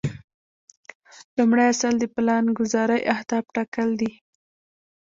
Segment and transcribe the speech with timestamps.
[1.37, 4.11] لومړی اصل د پلانګذارۍ اهداف ټاکل دي.